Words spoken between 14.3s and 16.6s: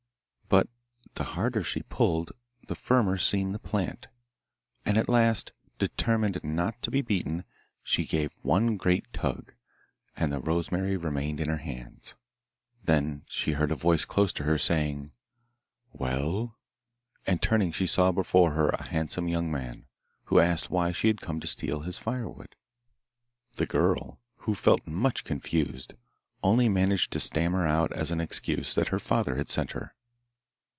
to her saying, 'Well?'